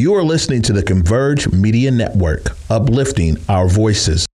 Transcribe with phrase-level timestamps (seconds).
[0.00, 4.26] You are listening to the Converge Media Network, uplifting our voices.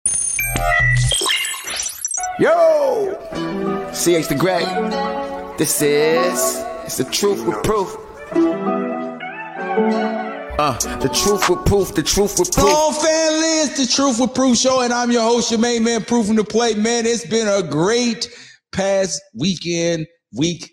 [2.38, 3.12] Yo!
[3.90, 4.64] CH the Great.
[5.58, 7.96] This is it's the truth with proof.
[10.56, 12.68] Uh, the truth with proof, the truth with proof.
[12.68, 13.62] Hello, family.
[13.64, 16.44] It's the Truth with Proof show, and I'm your host, your main man, Proofing the
[16.44, 16.74] Play.
[16.74, 18.30] Man, it's been a great
[18.70, 20.70] past weekend, week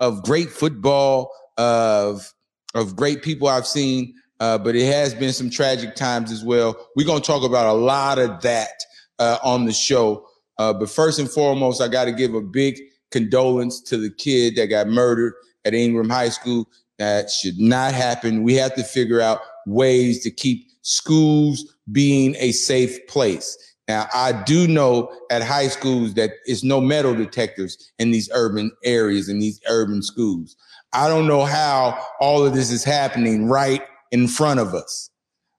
[0.00, 2.34] of great football, of
[2.74, 6.76] of great people I've seen, uh, but it has been some tragic times as well.
[6.96, 8.82] We're gonna talk about a lot of that
[9.18, 10.26] uh, on the show.
[10.58, 12.78] Uh, but first and foremost, I got to give a big
[13.10, 15.34] condolence to the kid that got murdered
[15.64, 16.68] at Ingraham High School.
[16.98, 18.42] That should not happen.
[18.42, 23.56] We have to figure out ways to keep schools being a safe place.
[23.88, 28.70] Now, I do know at high schools that it's no metal detectors in these urban
[28.84, 30.56] areas, in these urban schools.
[30.92, 33.82] I don't know how all of this is happening right
[34.14, 35.10] in front of us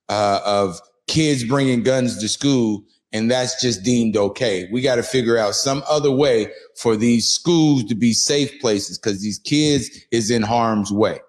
[0.07, 4.67] uh, of kids bringing guns to school and that's just deemed okay.
[4.71, 8.97] We got to figure out some other way for these schools to be safe places
[8.97, 11.19] because these kids is in harm's way.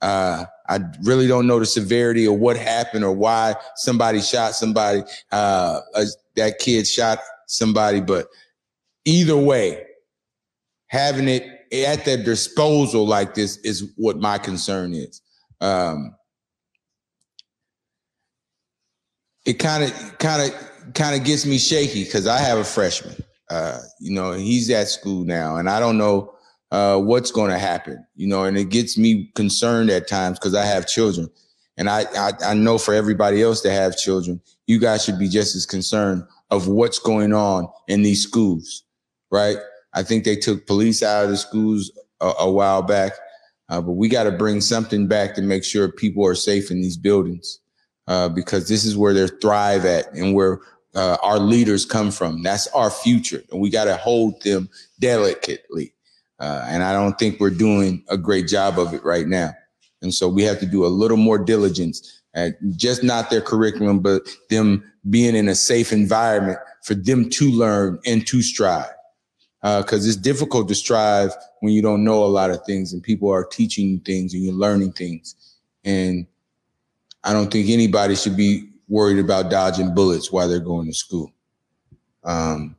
[0.00, 5.02] Uh, I really don't know the severity of what happened or why somebody shot somebody.
[5.30, 6.04] Uh, uh,
[6.36, 8.28] that kid shot somebody, but
[9.04, 9.84] either way,
[10.88, 15.20] having it at their disposal like this is what my concern is.
[15.60, 16.14] Um,
[19.44, 23.16] it kind of, kind of, kind of gets me shaky because I have a freshman.
[23.50, 26.34] Uh, you know, he's at school now, and I don't know
[26.70, 28.04] uh, what's going to happen.
[28.14, 31.28] You know, and it gets me concerned at times because I have children,
[31.76, 35.28] and I, I I know for everybody else to have children, you guys should be
[35.28, 38.84] just as concerned of what's going on in these schools,
[39.30, 39.56] right?
[39.94, 43.12] I think they took police out of the schools a, a while back,
[43.68, 46.80] uh, but we got to bring something back to make sure people are safe in
[46.80, 47.58] these buildings
[48.08, 50.60] uh, because this is where they thrive at and where
[50.94, 52.42] uh, our leaders come from.
[52.42, 54.68] That's our future, and we got to hold them
[55.00, 55.94] delicately.
[56.38, 59.52] Uh, and I don't think we're doing a great job of it right now.
[60.02, 64.00] And so we have to do a little more diligence at just not their curriculum,
[64.00, 68.90] but them being in a safe environment for them to learn and to strive.
[69.62, 73.00] Because uh, it's difficult to strive when you don't know a lot of things and
[73.00, 75.36] people are teaching you things and you're learning things.
[75.84, 76.26] And
[77.24, 81.32] I don't think anybody should be worried about dodging bullets while they're going to school.
[82.24, 82.76] Um,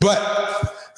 [0.00, 0.18] but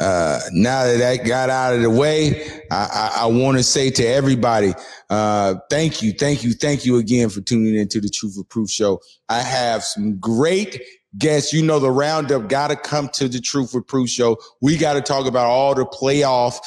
[0.01, 3.91] uh, now that that got out of the way, I, I, I want to say
[3.91, 4.75] to everybody,
[5.09, 8.71] uh, thank you, thank you, thank you again for tuning into the Truth of Proof
[8.71, 9.01] show.
[9.29, 10.83] I have some great
[11.19, 11.53] guests.
[11.53, 14.37] You know, the roundup got to come to the Truth of Proof show.
[14.61, 16.59] We got to talk about all the playoff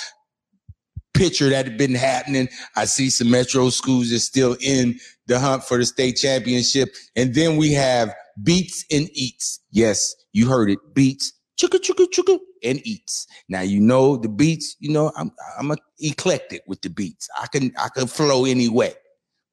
[1.14, 2.48] picture that had been happening.
[2.76, 6.94] I see some metro schools are still in the hunt for the state championship.
[7.16, 8.14] And then we have
[8.44, 9.62] beats and eats.
[9.72, 10.80] Yes, you heard it.
[10.94, 13.28] Beats, chugga, chugga, chugga, and eats.
[13.48, 17.30] Now, you know, the beats, you know, I'm, I'm eclectic with the beats.
[17.40, 18.94] I can, I can flow anyway.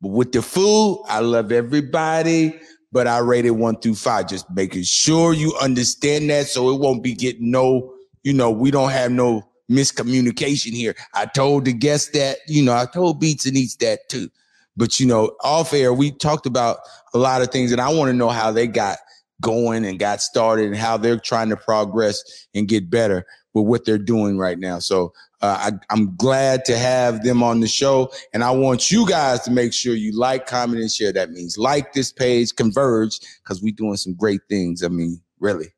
[0.01, 2.59] But with the food, I love everybody,
[2.93, 6.81] but I rate it one through five, just making sure you understand that so it
[6.81, 10.95] won't be getting no, you know, we don't have no miscommunication here.
[11.15, 14.31] I told the guest that, you know, I told Beats and Eats that too.
[14.77, 16.79] But you know, off air, we talked about
[17.15, 18.99] a lot of things, and I want to know how they got
[19.41, 22.23] going and got started and how they're trying to progress
[22.55, 24.79] and get better with what they're doing right now.
[24.79, 29.09] So uh, I, am glad to have them on the show, and I want you
[29.09, 31.13] guys to make sure you like, comment, and share.
[31.13, 34.83] That means like this page, converge, because we're doing some great things.
[34.83, 35.76] I mean, really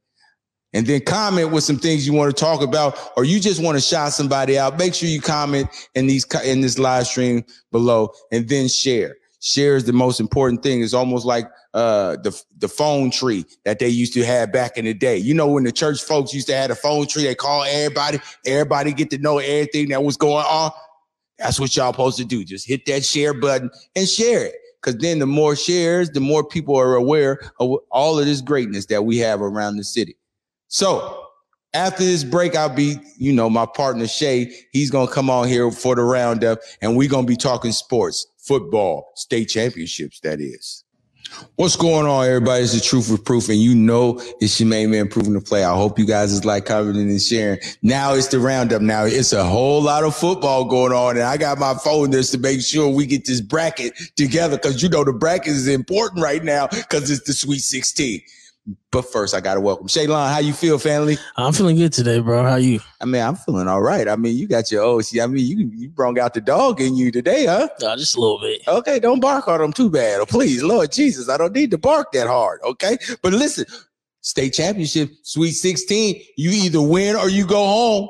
[0.73, 3.77] and then comment with some things you want to talk about, or you just want
[3.77, 4.79] to shout somebody out.
[4.79, 9.17] Make sure you comment in these in this live stream below, and then share.
[9.41, 10.83] Share is the most important thing.
[10.83, 14.85] It's almost like uh, the the phone tree that they used to have back in
[14.85, 15.17] the day.
[15.17, 18.19] You know, when the church folks used to have a phone tree, they call everybody.
[18.45, 20.73] Everybody get to know everything that was going on.
[21.39, 22.45] That's what y'all supposed to do.
[22.45, 24.55] Just hit that share button and share it.
[24.83, 28.87] Because then the more shares, the more people are aware of all of this greatness
[28.87, 30.17] that we have around the city.
[30.69, 31.27] So
[31.75, 34.53] after this break, I'll be, you know, my partner Shay.
[34.73, 39.13] He's gonna come on here for the roundup, and we're gonna be talking sports, football,
[39.17, 40.21] state championships.
[40.21, 40.85] That is.
[41.57, 42.65] What's going on, everybody?
[42.65, 45.63] It's the truth with proof, and you know it's your main man proving the play.
[45.63, 47.59] I hope you guys is like commenting and sharing.
[47.83, 48.81] Now it's the roundup.
[48.81, 52.33] Now it's a whole lot of football going on, and I got my phone just
[52.33, 56.23] to make sure we get this bracket together because you know the bracket is important
[56.23, 58.23] right now because it's the Sweet 16.
[58.91, 60.31] But first, I gotta welcome Shaylon.
[60.31, 61.17] How you feel, family?
[61.37, 62.43] I'm feeling good today, bro.
[62.43, 62.81] How you?
[63.01, 64.07] I mean, I'm feeling all right.
[64.09, 65.21] I mean, you got your OC.
[65.23, 67.69] I mean, you you brought out the dog in you today, huh?
[67.83, 68.63] Uh, just a little bit.
[68.69, 70.21] Okay, don't bark on them too bad.
[70.21, 72.61] Oh, please, Lord Jesus, I don't need to bark that hard.
[72.63, 73.65] Okay, but listen,
[74.21, 78.09] state championship, Sweet 16, you either win or you go home.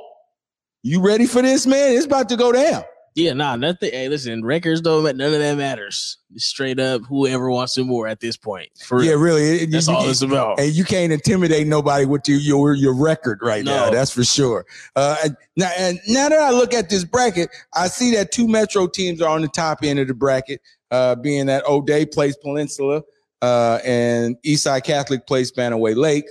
[0.83, 1.93] You ready for this, man?
[1.97, 2.83] It's about to go down.
[3.19, 3.91] Yeah, nah, nothing.
[3.91, 6.19] Hey, listen, records don't none of that matters.
[6.37, 8.69] Straight up, whoever wants to more at this point.
[8.79, 9.21] For Yeah, real.
[9.21, 9.67] really.
[9.67, 10.61] That's you, all it's about.
[10.61, 13.91] and you can't intimidate nobody with your your, your record right now.
[13.91, 14.67] That's for sure.
[14.95, 18.47] Uh, and now, and now that I look at this bracket, I see that two
[18.47, 20.61] Metro teams are on the top end of the bracket,
[20.93, 23.03] uh, being that O'Dea plays Peninsula
[23.43, 26.27] uh, and Eastside Catholic plays Spanaway Lake.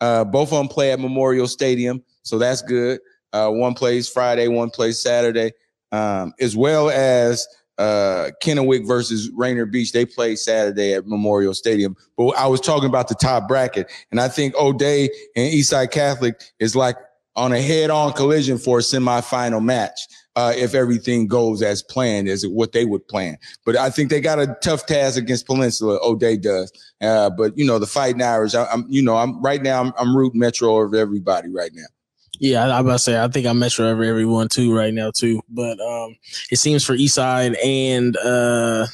[0.00, 3.00] Uh, both of them play at Memorial Stadium, so that's good.
[3.34, 5.52] Uh, one plays Friday, one plays Saturday,
[5.92, 7.46] um, as well as
[7.78, 9.92] uh, Kennewick versus Rainier Beach.
[9.92, 11.96] They play Saturday at Memorial Stadium.
[12.16, 16.40] But I was talking about the top bracket, and I think O'Dea and Eastside Catholic
[16.58, 16.96] is like
[17.34, 20.00] on a head-on collision for a semifinal match.
[20.34, 23.36] Uh, if everything goes as planned, as what they would plan.
[23.66, 25.98] But I think they got a tough task against Peninsula.
[26.02, 26.72] O'Dea does.
[27.02, 28.54] Uh, but you know, the Fighting Irish.
[28.54, 29.82] I, I'm, you know, I'm right now.
[29.82, 31.84] I'm, I'm rooting Metro over everybody right now.
[32.42, 35.12] Yeah, I, I'm about to say I think I'm Metro over everyone too right now
[35.12, 35.40] too.
[35.48, 36.16] But um
[36.50, 38.88] it seems for Eastside and uh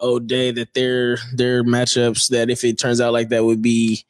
[0.00, 4.04] O'Dea that their their matchups that if it turns out like that would be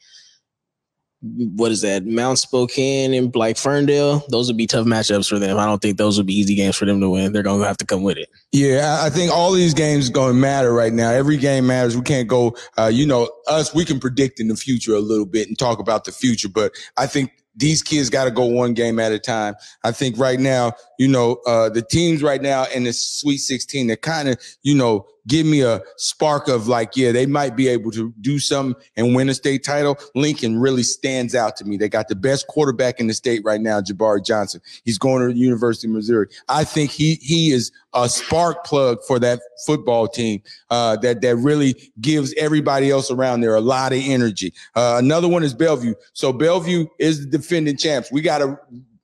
[1.21, 5.59] what is that Mount Spokane and like Ferndale those would be tough matchups for them.
[5.59, 7.35] I don't think those would be easy games for them to win.
[7.35, 8.31] They're gonna have to come with it.
[8.53, 11.11] Yeah, I I think all these games going to matter right now.
[11.11, 11.95] Every game matters.
[11.95, 15.27] We can't go, uh, you know, us, we can predict in the future a little
[15.27, 18.75] bit and talk about the future, but I think these kids got to go one
[18.75, 19.55] game at a time.
[19.83, 23.87] I think right now, you know, uh, the teams right now in the Sweet 16,
[23.87, 27.69] they're kind of, you know, give me a spark of like, yeah, they might be
[27.69, 29.99] able to do something and win a state title.
[30.15, 31.77] Lincoln really stands out to me.
[31.77, 34.61] They got the best quarterback in the state right now, Jabari Johnson.
[34.85, 36.29] He's going to the University of Missouri.
[36.49, 41.37] I think he he is a spark plug for that football team uh, that that
[41.37, 44.53] really gives everybody else around there a lot of energy.
[44.75, 45.95] Uh, another one is Bellevue.
[46.13, 48.13] So Bellevue is the defending champs.
[48.13, 48.59] We got to,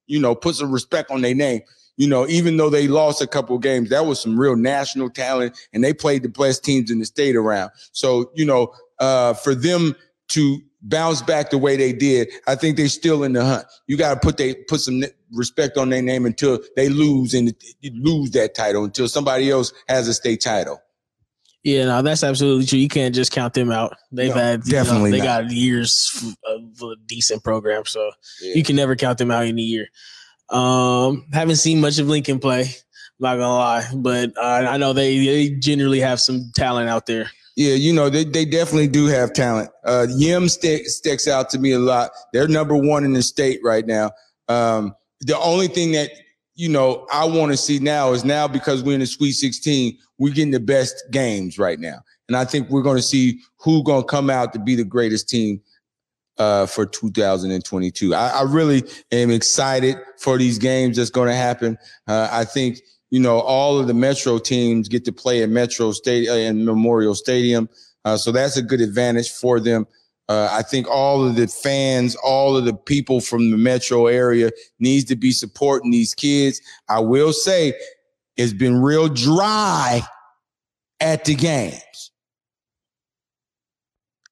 [0.07, 1.63] you know, put some respect on their name.
[1.97, 5.11] You know, even though they lost a couple of games, that was some real national
[5.11, 7.71] talent, and they played the best teams in the state around.
[7.93, 9.95] So, you know, uh, for them
[10.29, 13.67] to bounce back the way they did, I think they're still in the hunt.
[13.87, 15.03] You got to put they put some
[15.33, 20.09] respect on their name until they lose and lose that title until somebody else has
[20.09, 20.81] a state title.
[21.63, 22.79] Yeah, no, that's absolutely true.
[22.81, 23.97] You can't just count them out.
[24.11, 25.45] They've No, had you know, definitely they not.
[25.45, 28.11] got years of a decent program, so
[28.41, 29.87] you can never count them out in a year.
[30.53, 32.71] Um, haven't seen much of Lincoln play,
[33.19, 37.31] not gonna lie, but uh, I know they they generally have some talent out there.
[37.57, 39.71] Yeah, you know, they, they definitely do have talent.
[39.85, 42.11] Uh, Yim stick, sticks out to me a lot.
[42.33, 44.13] They're number one in the state right now.
[44.49, 46.11] Um, the only thing that,
[46.55, 49.99] you know, I want to see now is now because we're in the Sweet 16,
[50.19, 51.99] we're getting the best games right now.
[52.29, 54.85] And I think we're going to see who's going to come out to be the
[54.85, 55.61] greatest team
[56.39, 58.15] uh, for 2022.
[58.15, 61.79] I, I really am excited for these games that's going to happen.
[62.07, 62.81] Uh, I think
[63.11, 66.65] you know all of the Metro teams get to play at Metro State uh, and
[66.65, 67.69] Memorial Stadium,
[68.05, 69.87] uh, so that's a good advantage for them.
[70.29, 74.51] Uh, I think all of the fans, all of the people from the metro area
[74.79, 76.61] needs to be supporting these kids.
[76.89, 77.75] I will say
[78.37, 80.01] it's been real dry
[81.01, 82.13] at the games.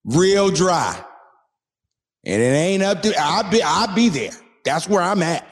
[0.04, 1.04] Real dry.
[2.24, 4.32] And it ain't up to I'll be I'll be there.
[4.64, 5.46] That's where I'm at.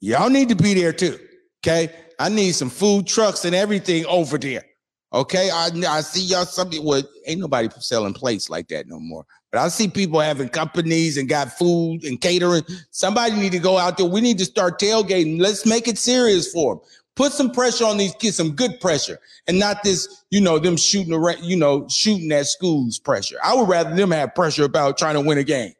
[0.00, 1.18] Y'all need to be there too.
[1.62, 1.92] Okay.
[2.18, 4.64] I need some food trucks and everything over there.
[5.12, 5.50] Okay.
[5.50, 9.26] I I see y'all something well, ain't nobody selling plates like that no more.
[9.52, 12.62] But I see people having companies and got food and catering.
[12.92, 14.06] Somebody need to go out there.
[14.06, 15.40] We need to start tailgating.
[15.40, 16.84] Let's make it serious for them.
[17.16, 20.76] Put some pressure on these kids, some good pressure, and not this, you know, them
[20.76, 23.36] shooting around, you know, shooting at schools pressure.
[23.42, 25.74] I would rather them have pressure about trying to win a game.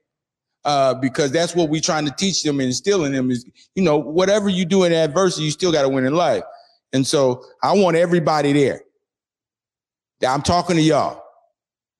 [0.64, 3.82] Uh, because that's what we're trying to teach them and instill in them is, you
[3.82, 6.42] know, whatever you do in adversity, you still got to win in life.
[6.92, 8.82] And so I want everybody there.
[10.26, 11.22] I'm talking to y'all.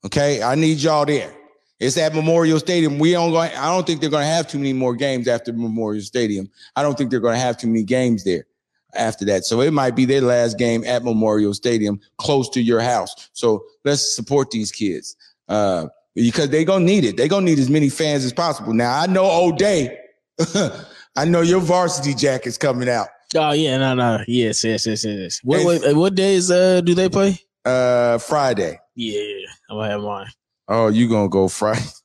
[0.04, 0.42] Okay.
[0.42, 1.32] I need y'all there.
[1.78, 2.98] It's at Memorial Stadium.
[2.98, 5.50] We don't go, I don't think they're going to have too many more games after
[5.54, 6.50] Memorial Stadium.
[6.76, 8.46] I don't think they're going to have too many games there
[8.94, 9.44] after that.
[9.46, 13.30] So it might be their last game at Memorial Stadium, close to your house.
[13.32, 15.16] So let's support these kids.
[15.48, 17.16] Uh, because they're gonna need it.
[17.16, 18.72] They're gonna need as many fans as possible.
[18.72, 19.96] Now I know O'Dea.
[21.16, 23.08] I know your varsity jacket's coming out.
[23.34, 25.40] Oh yeah, no, no, yes, yes, yes, yes.
[25.42, 27.38] What what, what days uh do they play?
[27.64, 28.78] Uh Friday.
[28.94, 30.26] Yeah, I'm gonna have mine.
[30.68, 31.84] Oh, you gonna go Friday.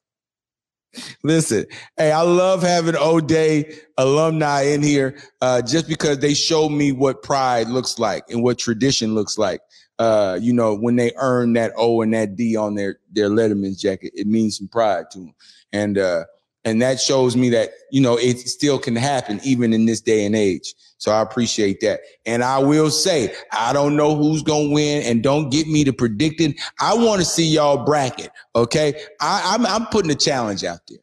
[1.23, 1.65] Listen,
[1.97, 3.65] hey, I love having O'Dea
[3.97, 8.57] alumni in here uh, just because they show me what pride looks like and what
[8.57, 9.59] tradition looks like.
[9.97, 13.81] Uh, you know, when they earn that O and that D on their their Letterman's
[13.81, 15.35] jacket, it means some pride to them.
[15.71, 16.25] And uh,
[16.65, 20.25] and that shows me that you know it still can happen even in this day
[20.25, 20.73] and age.
[20.97, 22.01] So i appreciate that.
[22.25, 25.93] And i will say i don't know who's gonna win and don't get me to
[25.93, 26.55] predicting.
[26.81, 28.99] I want to see y'all bracket okay?
[29.21, 30.99] I, I'm, I'm putting a challenge out there.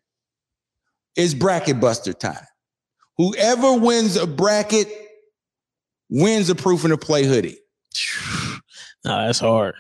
[1.15, 2.47] It's bracket buster time.
[3.19, 4.89] Whoever wins a bracket
[6.11, 7.59] wins a proof in the play hoodie
[9.05, 9.75] no that's hard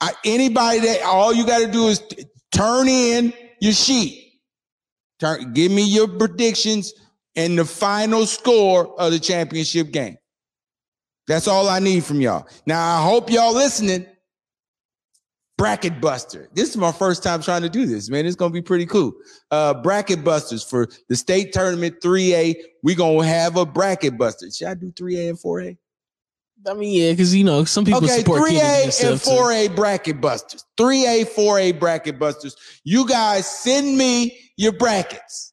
[0.00, 4.24] I, anybody that all you got to do is t- turn in your sheet
[5.20, 6.92] Turn, give me your predictions
[7.36, 10.16] and the final score of the championship game.
[11.26, 12.46] That's all I need from y'all.
[12.66, 14.06] Now, I hope y'all listening.
[15.56, 16.48] Bracket Buster.
[16.52, 18.26] This is my first time trying to do this, man.
[18.26, 19.12] It's gonna be pretty cool.
[19.52, 22.56] Uh, bracket Busters for the state tournament 3A.
[22.82, 24.50] We're gonna have a bracket buster.
[24.50, 25.78] Should I do 3A and 4A?
[26.66, 30.64] I mean, yeah, because you know some people okay, support 3A and 4A bracket busters.
[30.78, 32.56] 3A, 4A bracket busters.
[32.84, 35.52] You guys send me your brackets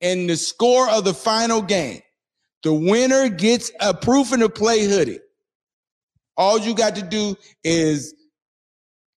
[0.00, 2.00] and the score of the final game.
[2.62, 5.20] The winner gets a proof in the play hoodie.
[6.36, 8.14] All you got to do is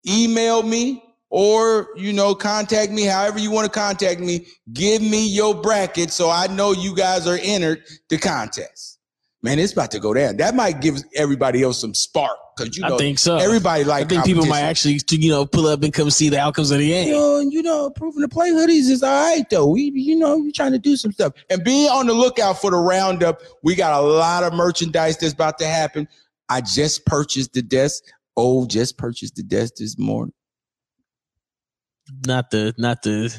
[0.07, 5.27] email me or you know contact me however you want to contact me give me
[5.27, 8.92] your bracket so i know you guys are entered the contest
[9.43, 12.83] man it's about to go down that might give everybody else some spark because you
[12.83, 13.37] know, I think so.
[13.37, 14.05] Everybody like.
[14.05, 16.79] I think people might actually, you know, pull up and come see the outcomes of
[16.79, 17.09] the game.
[17.09, 19.69] You know, you know, proving the play hoodies is all right though.
[19.69, 22.71] We, you know, we trying to do some stuff and be on the lookout for
[22.71, 23.41] the roundup.
[23.63, 26.09] We got a lot of merchandise that's about to happen.
[26.49, 28.03] I just purchased the desk.
[28.37, 30.35] Oh, just purchased the desk this morning.
[32.27, 33.35] Not the, not the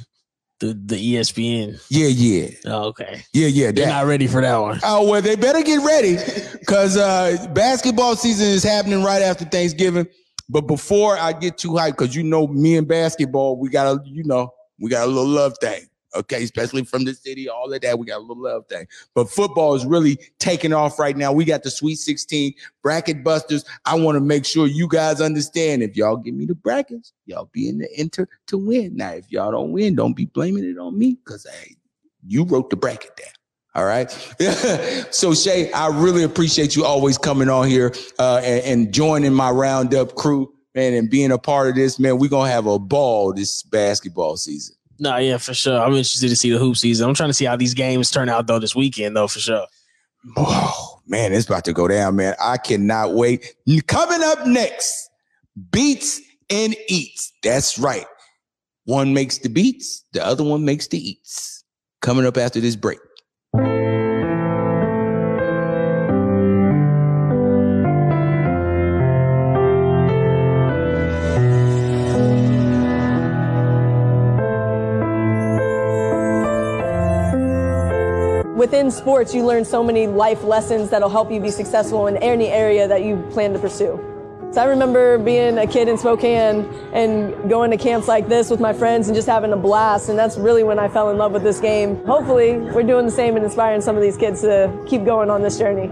[0.60, 1.82] the, the ESPN.
[1.90, 2.50] Yeah, yeah.
[2.66, 3.24] Oh, okay.
[3.34, 3.72] Yeah, yeah.
[3.72, 3.92] They're that.
[3.92, 4.80] not ready for that one.
[4.84, 6.18] Oh well, they better get ready
[6.60, 10.08] because uh, basketball season is happening right after Thanksgiving.
[10.50, 14.02] But before I get too hyped, because you know me and basketball, we got a
[14.06, 15.88] you know we got a little love thing.
[16.16, 18.00] Okay, especially from the city, all of that.
[18.00, 18.88] We got a little love thing.
[19.16, 21.32] But football is really taking off right now.
[21.32, 23.66] We got the Sweet 16 bracket busters.
[23.86, 27.50] I want to make sure you guys understand if y'all give me the brackets, y'all
[27.52, 28.96] be in the enter to win.
[28.96, 31.76] Now, if y'all don't win, don't be blaming it on me because hey,
[32.26, 33.28] you wrote the bracket down.
[33.76, 34.12] All right.
[35.12, 39.50] so Shay, I really appreciate you always coming on here uh, and, and joining my
[39.50, 42.20] roundup crew, man, and being a part of this, man.
[42.20, 44.76] We're gonna have a ball this basketball season.
[45.04, 45.82] No, yeah, for sure.
[45.82, 47.10] I'm interested to see the hoop season.
[47.10, 49.68] I'm trying to see how these games turn out though this weekend, though, for sure.
[50.38, 52.36] Oh man, it's about to go down, man.
[52.42, 53.54] I cannot wait.
[53.88, 55.10] Coming up next,
[55.72, 57.34] beats and eats.
[57.44, 58.06] That's right.
[58.86, 61.66] One makes the beats, the other one makes the eats.
[62.02, 63.00] Coming up after this break.
[78.74, 82.48] Within sports, you learn so many life lessons that'll help you be successful in any
[82.48, 84.00] area that you plan to pursue.
[84.52, 88.60] So I remember being a kid in Spokane and going to camps like this with
[88.60, 90.10] my friends and just having a blast.
[90.10, 92.04] And that's really when I fell in love with this game.
[92.06, 95.44] Hopefully, we're doing the same and inspiring some of these kids to keep going on
[95.44, 95.92] this journey.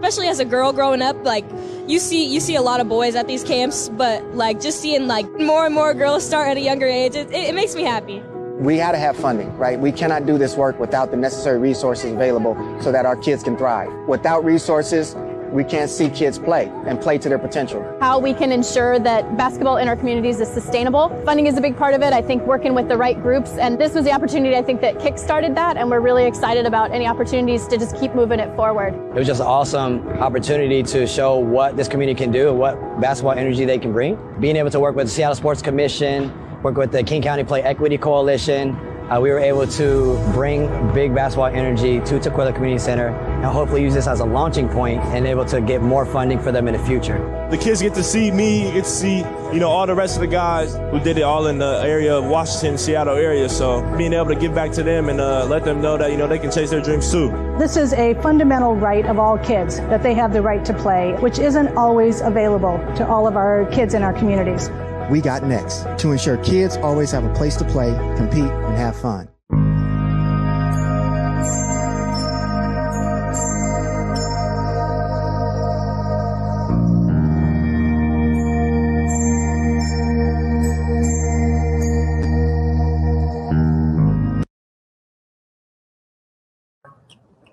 [0.00, 1.46] Especially as a girl growing up, like
[1.86, 5.06] you see, you see a lot of boys at these camps, but like just seeing
[5.06, 7.82] like more and more girls start at a younger age, it, it, it makes me
[7.82, 8.22] happy
[8.60, 9.80] we had to have funding, right?
[9.80, 13.56] We cannot do this work without the necessary resources available so that our kids can
[13.56, 13.90] thrive.
[14.06, 15.16] Without resources,
[15.50, 17.82] we can't see kids play and play to their potential.
[18.02, 21.08] How we can ensure that basketball in our communities is sustainable.
[21.24, 22.12] Funding is a big part of it.
[22.12, 23.52] I think working with the right groups.
[23.52, 25.78] And this was the opportunity I think that kick-started that.
[25.78, 28.94] And we're really excited about any opportunities to just keep moving it forward.
[28.94, 33.00] It was just an awesome opportunity to show what this community can do, and what
[33.00, 34.18] basketball energy they can bring.
[34.38, 36.30] Being able to work with the Seattle Sports Commission,
[36.62, 38.76] work with the King County Play Equity Coalition.
[39.10, 43.82] Uh, we were able to bring big basketball energy to Tukwila Community Center and hopefully
[43.82, 46.74] use this as a launching point and able to get more funding for them in
[46.74, 47.18] the future.
[47.50, 49.18] The kids get to see me, get to see,
[49.52, 52.16] you know, all the rest of the guys who did it all in the area
[52.16, 53.48] of Washington, Seattle area.
[53.48, 56.16] So being able to give back to them and uh, let them know that, you
[56.16, 57.30] know, they can chase their dreams too.
[57.58, 61.14] This is a fundamental right of all kids that they have the right to play,
[61.14, 64.70] which isn't always available to all of our kids in our communities
[65.10, 68.96] we got next to ensure kids always have a place to play, compete, and have
[68.96, 69.28] fun.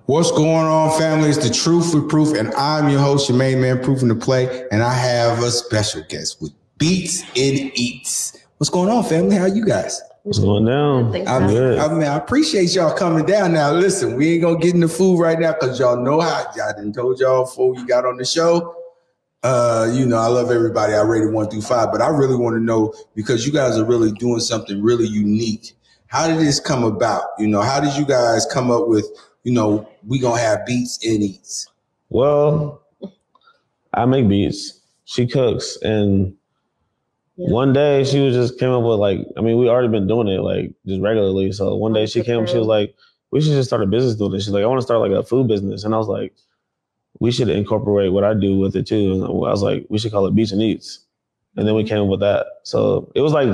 [0.06, 1.28] What's going on, family?
[1.28, 4.66] It's the Truth with Proof, and I'm your host, your main man, Proofing the Play,
[4.72, 8.38] and I have a special guest with Beats and Eats.
[8.58, 9.36] What's going on, family?
[9.36, 10.02] How you guys?
[10.24, 11.16] What's going down?
[11.28, 13.54] I mean, I mean, I appreciate y'all coming down.
[13.54, 16.46] Now, listen, we ain't gonna get in the food right now because y'all know how
[16.46, 18.76] I didn't told y'all before you got on the show.
[19.44, 20.94] Uh, you know, I love everybody.
[20.94, 23.86] I rated one through five, but I really want to know because you guys are
[23.86, 25.74] really doing something really unique.
[26.08, 27.24] How did this come about?
[27.40, 29.06] You know, how did you guys come up with,
[29.44, 31.68] you know, we gonna have beats and eats?
[32.10, 32.82] Well,
[33.94, 34.82] I make beats.
[35.06, 36.37] She cooks, and
[37.38, 40.28] one day she was just came up with like, I mean, we already been doing
[40.28, 41.52] it like just regularly.
[41.52, 42.96] So one day she came, she was like,
[43.32, 44.46] we should just start a business doing this.
[44.46, 46.34] She's like, I want to start like a food business, and I was like,
[47.20, 49.14] we should incorporate what I do with it too.
[49.14, 51.02] And I was like, we should call it Beats and Eats.
[51.58, 51.90] And then we mm-hmm.
[51.90, 52.46] came up with that.
[52.64, 53.48] So it was like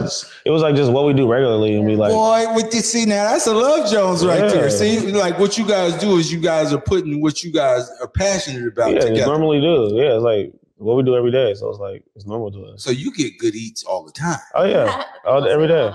[0.45, 3.05] it was like just what we do regularly, and we like Boy, with you see
[3.05, 4.47] now that's a Love Jones right Yeah.
[4.49, 4.69] there.
[4.69, 8.07] See, like what you guys do is you guys are putting what you guys are
[8.07, 9.25] passionate about yeah, we together.
[9.25, 9.91] normally do.
[9.95, 11.53] Yeah, it's like what we do every day.
[11.53, 12.83] So it's like it's normal to us.
[12.83, 14.39] So you get good eats all the time.
[14.55, 15.91] Oh yeah, all, every day.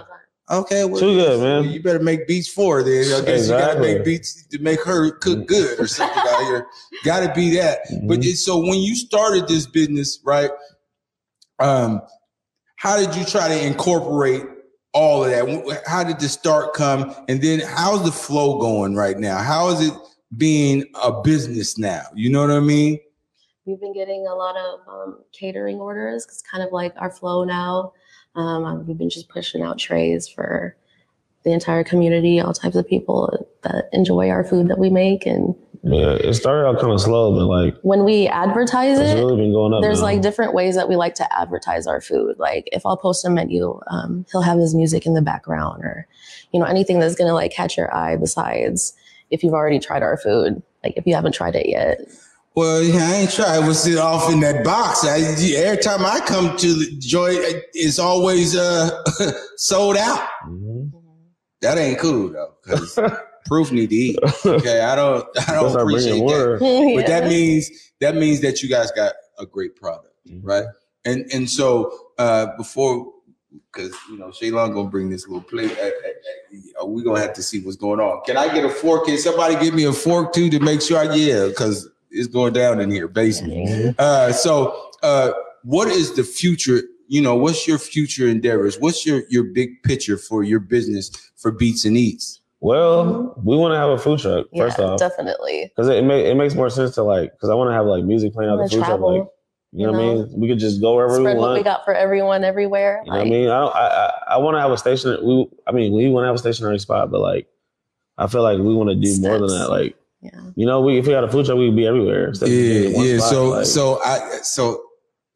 [0.50, 1.62] Okay, well, Too good, man.
[1.62, 3.04] well, you better make beats for her then.
[3.22, 6.66] I guess you gotta make beats to make her cook good or something out here.
[7.04, 7.80] Gotta be that.
[8.06, 8.30] But Mm-hmm.
[8.30, 10.50] it, so when you started this business, right?
[11.58, 12.00] Um,
[12.76, 14.42] how did you try to incorporate
[14.94, 15.82] all of that?
[15.86, 17.14] How did the start come?
[17.28, 19.38] And then how's the flow going right now?
[19.38, 19.92] How is it
[20.36, 22.02] being a business now?
[22.14, 22.98] You know what I mean?
[23.68, 26.24] We've been getting a lot of um, catering orders.
[26.24, 27.92] It's kind of like our flow now.
[28.34, 30.74] Um, we've been just pushing out trays for
[31.44, 35.26] the entire community, all types of people that enjoy our food that we make.
[35.26, 39.16] And Yeah, it started out kind of slow, but like when we advertise it's it,
[39.16, 39.82] really been going up.
[39.82, 40.04] there's now.
[40.04, 42.36] like different ways that we like to advertise our food.
[42.38, 46.06] Like if I'll post a menu, um, he'll have his music in the background or,
[46.52, 48.94] you know, anything that's gonna like catch your eye besides
[49.30, 50.62] if you've already tried our food.
[50.82, 52.00] Like if you haven't tried it yet.
[52.54, 53.60] Well, yeah, I ain't tried.
[53.60, 55.04] What's it off in that box?
[55.04, 55.18] I,
[55.56, 57.30] every time I come to the joy,
[57.72, 58.90] it's always uh
[59.56, 60.26] sold out.
[60.46, 60.88] Mm-hmm.
[61.62, 62.98] That ain't cool though, because
[63.46, 64.18] proof need to eat.
[64.44, 66.60] Okay, I don't, I don't That's our appreciate bringing that.
[66.60, 66.60] word.
[66.96, 70.46] But that means that means that you guys got a great product, Mm-hmm.
[70.46, 70.64] right?
[71.04, 73.12] And and so uh before,
[73.72, 75.76] because you know Shaylon gonna bring this little plate.
[75.80, 75.90] Uh,
[76.82, 78.22] uh, we gonna have to see what's going on.
[78.26, 79.06] Can I get a fork?
[79.06, 80.98] Can somebody give me a fork too to make sure?
[80.98, 83.98] I, yeah, because it's going down in here, basement.
[83.98, 86.82] Uh, so, uh, what is the future?
[87.08, 88.78] You know, what's your future endeavors?
[88.78, 92.40] What's your your big picture for your business for Beats and Eats?
[92.60, 95.70] Well, we want to have a food truck first yeah, off, definitely.
[95.74, 98.04] because it, ma- it makes more sense to like because I want to have like
[98.04, 99.00] music playing out the Wanna food truck.
[99.00, 99.28] Like,
[99.72, 100.40] you know, you what I mean?
[100.40, 101.58] We could just go wherever we Spread what want.
[101.58, 103.02] we got for everyone everywhere.
[103.04, 103.48] You know what I mean?
[103.48, 103.76] I don't.
[103.76, 105.18] I I, I want to have a station.
[105.24, 105.46] We.
[105.66, 107.46] I mean, we want to have a stationary spot, but like,
[108.16, 109.70] I feel like we want to do more than that.
[109.70, 112.28] Like, you know, we if we had a food truck, we'd be everywhere.
[112.28, 113.18] instead Yeah, yeah.
[113.18, 114.82] spot, So, like- so I, so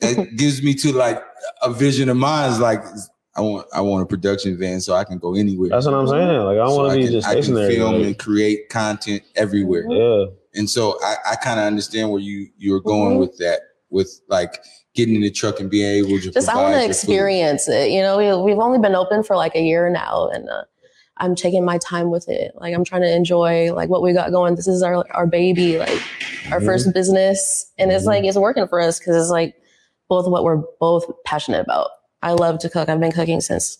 [0.00, 1.22] that gives me to like
[1.62, 2.50] a vision of mine.
[2.50, 2.82] Is like
[3.36, 5.70] I want, I want a production van so I can go anywhere.
[5.70, 6.26] That's what I'm saying.
[6.42, 9.22] Like, I don't So wanna be can- just I can film like- and create content
[9.36, 9.86] everywhere.
[9.88, 10.26] Yeah.
[10.54, 13.20] And so I, I kind of understand where you you're going Mhm.
[13.20, 14.62] with that, with like
[14.94, 16.90] getting in the truck and being able to just I want to your food.
[16.90, 17.90] experience it.
[17.90, 20.64] You know, we, we've only been open for like a year now, and uh,
[21.18, 22.52] I'm taking my time with it.
[22.56, 24.54] Like I'm trying to enjoy like what we got going.
[24.56, 26.54] This is our our baby, like our Mm-hmm.
[26.62, 26.66] Mhm.
[26.66, 29.54] first business, and it's like it's working for us because it's like
[30.08, 31.90] both what we're both passionate about.
[32.22, 32.88] I love to cook.
[32.88, 33.78] I've been cooking since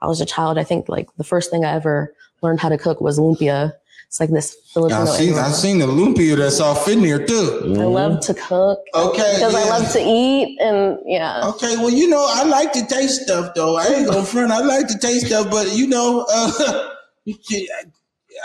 [0.00, 0.58] I was a child.
[0.58, 3.72] I think like the first thing I ever learned how to cook was lumpia.
[4.14, 5.00] It's like this Filipino.
[5.00, 7.74] I've seen, I've seen the lumpia that's off in there too.
[7.76, 8.78] I love to cook.
[8.94, 11.40] Okay, Because I love to eat and yeah.
[11.48, 13.74] Okay, well, you know, I like to taste stuff though.
[13.74, 14.52] I ain't gonna front.
[14.52, 16.90] I like to taste stuff, but you know, uh,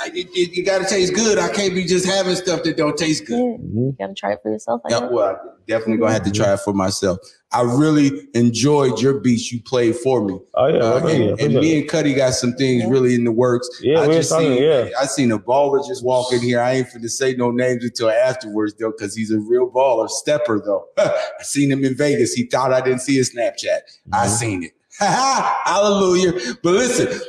[0.01, 1.37] I- it, it, you gotta taste good.
[1.39, 3.37] I can't be just having stuff that don't taste good.
[3.37, 4.81] You gotta try it for yourself.
[4.85, 5.09] I Yeah, guess.
[5.11, 5.35] well, I
[5.67, 7.17] definitely gonna have to try it for myself.
[7.51, 10.39] I really enjoyed your beats you played for me.
[10.53, 11.35] Oh yeah, Uh, and, you.
[11.45, 13.67] and me and Cuddy got some things really in the works.
[13.81, 14.89] Yeah, I we just talking, seen, yeah.
[14.99, 16.59] I seen a baller just walk in here.
[16.61, 20.07] I ain't finna say no names until afterwards though, because he's a real baller.
[20.09, 20.85] Stepper though.
[20.97, 22.33] I seen him in Vegas.
[22.33, 23.79] He thought I didn't see his Snapchat.
[24.13, 24.35] I Mm-hmm.
[24.35, 24.71] seen it.
[24.99, 26.33] Hallelujah.
[26.61, 27.19] But listen,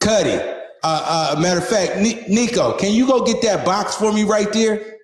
[0.00, 0.60] Cuddy.
[0.86, 4.22] Uh, uh, matter of fact, Ni- Nico, can you go get that box for me
[4.24, 4.96] right there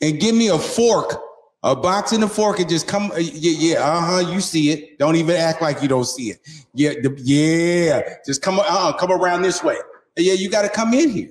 [0.00, 1.20] and give me a fork,
[1.62, 3.10] a box and a fork, and just come.
[3.12, 4.32] uh, yeah, yeah, uh huh.
[4.32, 4.98] You see it.
[4.98, 6.40] Don't even act like you don't see it.
[6.72, 8.14] Yeah, the, yeah.
[8.24, 8.58] Just come.
[8.58, 9.76] Uh, come around this way.
[10.16, 11.30] Yeah, you got to come in here.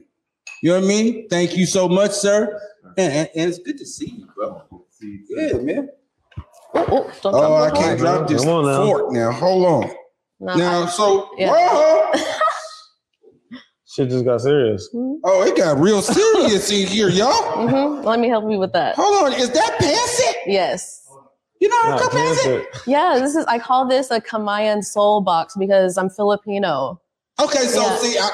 [0.61, 1.27] You know what I mean?
[1.27, 2.61] Thank you so much, sir.
[2.97, 4.61] And, and- and it's good to see you, bro.
[5.01, 5.89] Yeah, man.
[6.75, 8.85] don't Oh, I can't drop this Come on now.
[8.85, 9.31] fork now.
[9.31, 9.91] Hold on.
[10.39, 12.11] No, now, I- so yeah.
[13.97, 14.03] whoa.
[14.03, 14.89] Shit just got serious.
[14.93, 17.67] Oh, it got real serious in here, y'all.
[17.67, 18.95] hmm Let me help you with that.
[18.95, 20.33] Hold on, is that pancit?
[20.45, 21.07] Yes.
[21.59, 22.65] You know how to cook pancit?
[22.87, 26.99] Yeah, this is I call this a Kamayan soul box because I'm Filipino.
[27.39, 27.97] Okay, so Yeah.
[27.97, 28.29] see, I,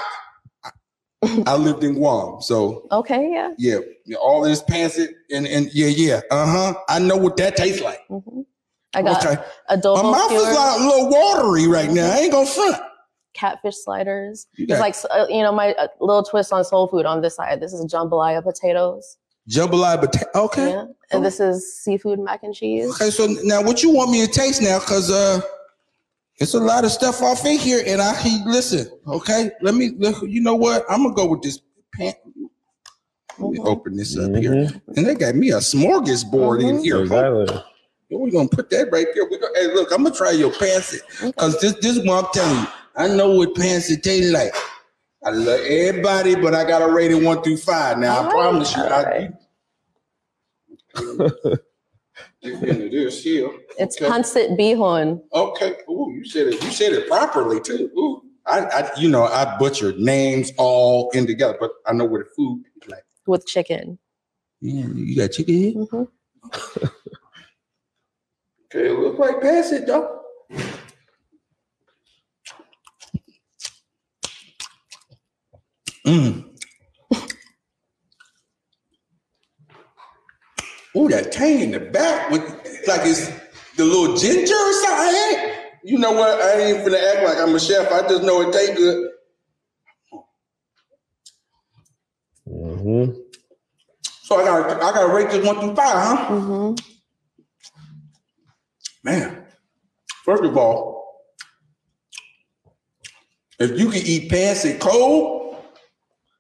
[0.64, 3.52] I I lived in Guam, so Okay, yeah.
[3.58, 6.74] yeah, yeah, all this pancit and and yeah, yeah, uh huh.
[6.88, 8.00] I know what that tastes like.
[8.94, 9.42] I got Okay.
[9.70, 12.12] adobo My mouth is like a little watery right now.
[12.14, 12.78] I ain't gonna front.
[13.38, 14.48] Catfish sliders.
[14.56, 17.36] You It's like uh, you know my uh, little twist on soul food on this
[17.36, 17.62] side.
[17.62, 19.18] This is jambalaya potatoes.
[19.50, 20.30] Jambalaya potato.
[20.36, 20.70] Okay.
[20.72, 20.86] Yeah.
[21.12, 22.90] And this is seafood mac and cheese.
[22.96, 24.80] Okay, so now what you want me to taste now?
[24.80, 25.40] Cause uh,
[26.40, 28.92] it's a lot of stuff off in here, and I he listen.
[29.08, 29.92] Okay, let me.
[29.98, 30.84] Look, you know what?
[30.90, 31.62] I'm gonna go with this
[31.94, 32.14] pan.
[33.40, 37.02] Let me open this up here, and they got me a smorgasbord in here.
[37.02, 37.64] Exactly.
[38.10, 39.26] We're gonna put that right there.
[39.30, 42.58] We go, hey, look, I'm gonna try your pancit because this this one I'm telling
[42.58, 44.54] you, I know what pancit tastes like.
[45.24, 47.98] I love everybody, but I got a rating one through five.
[48.00, 49.30] Now I promise you, I
[52.42, 53.50] get into this here.
[53.78, 54.08] It's Okay.
[54.12, 55.76] pancit bihon Okay.
[55.90, 56.64] Ooh, you said it.
[56.64, 57.92] You said it properly too.
[57.98, 62.20] Ooh, I, I, you know, I butchered names all in together, but I know what
[62.20, 63.04] the food is like.
[63.28, 64.00] with chicken.
[64.62, 65.74] Yeah, you got chicken here.
[65.74, 66.08] Mhm.
[68.74, 70.22] Okay, it looks like pass it though.
[76.08, 76.46] Mm.
[80.98, 82.42] Ooh, that tang in the back with
[82.88, 83.30] like it's
[83.76, 85.14] the little ginger or something.
[85.14, 86.42] Hey, You know what?
[86.42, 87.92] I ain't even finna act like I'm a chef.
[87.92, 89.12] I just know it tastes good.
[92.48, 93.20] Mm-hmm.
[94.04, 96.28] So I got I got to rate this one through five, huh?
[96.30, 96.86] Mm-hmm.
[99.04, 99.46] Man,
[100.24, 101.22] first of all,
[103.60, 105.37] if you can eat pancit cold,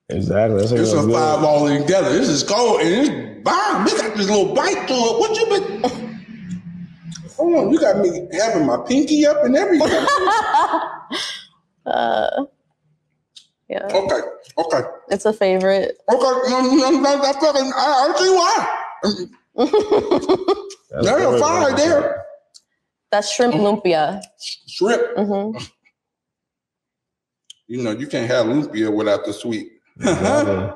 [0.09, 0.59] Exactly.
[0.59, 1.45] That's what it's a was five good.
[1.45, 2.09] all together.
[2.13, 3.83] This is cold and it's bomb.
[3.83, 5.19] This got this little bite to it.
[5.19, 5.83] What you been?
[7.37, 9.87] Hold on, you got me having my pinky up and everything.
[11.85, 12.43] Uh,
[13.69, 13.85] yeah.
[13.93, 14.19] okay,
[14.57, 15.97] okay, It's a favorite.
[16.11, 16.49] okay.
[16.49, 19.27] No, no, no, no, fucking, I, I see why.
[21.01, 22.25] There's a fire there.
[23.09, 24.21] That's shrimp lumpia.
[24.67, 25.01] Shrimp.
[25.15, 25.63] Mm-hmm.
[27.67, 29.71] You know, you can't have lumpia without the sweet.
[30.03, 30.73] I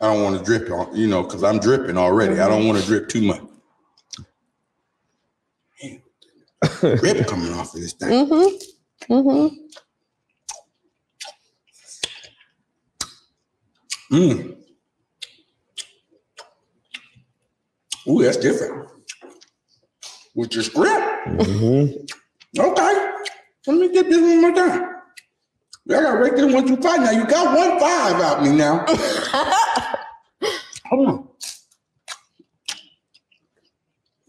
[0.00, 2.40] don't want to drip on, you know, because I'm dripping already.
[2.40, 3.40] I don't want to drip too much.
[5.82, 6.00] Man,
[6.98, 8.26] drip coming off of this thing.
[8.26, 9.14] Mm-hmm.
[9.14, 9.56] Mm-hmm.
[14.16, 14.56] Mm.
[18.08, 18.88] Ooh, that's different.
[20.34, 21.26] With your script.
[21.26, 22.60] Mm-hmm.
[22.60, 23.10] Okay.
[23.66, 24.95] Let me get this one more time.
[25.88, 27.00] I gotta rate this one through five.
[27.00, 28.84] Now you got one five out me now.
[30.86, 31.28] Hold on.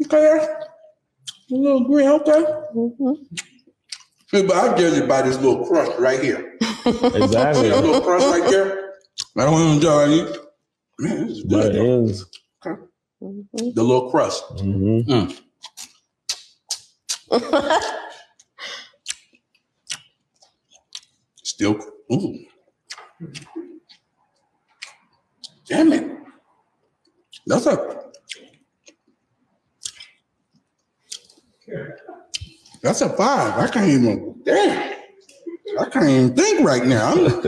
[0.06, 0.48] Okay.
[1.50, 2.43] A little green, okay.
[4.34, 6.54] Yeah, but I judge it by this little crust right here.
[6.86, 7.63] Exactly.
[7.63, 8.93] See that little crust right there?
[9.38, 10.38] I don't want to enjoy it.
[11.00, 11.72] Man, this is But good.
[11.72, 11.98] it though.
[11.98, 12.26] ends.
[13.76, 14.43] The little crust.
[14.56, 15.12] Mm-hmm.
[15.12, 15.41] Mm.
[21.58, 21.76] Still,
[22.13, 22.38] ooh.
[25.67, 26.17] Damn it.
[27.48, 28.04] That's a
[32.84, 33.58] that's a five.
[33.58, 34.93] I can't even damn.
[35.80, 37.13] I can't even think right now.
[37.13, 37.28] I'm